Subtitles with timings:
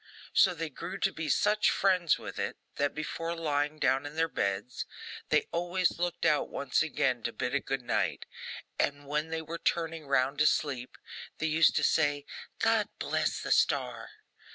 [0.33, 4.27] So they grew to be such friends with it, that, before lying down in their
[4.27, 4.87] beds,
[5.29, 8.25] they always looked out once again, to bid it good night;
[8.79, 10.97] and when they were turning round to sleep,
[11.37, 12.25] they used to say,
[12.57, 14.09] 'God bless the star!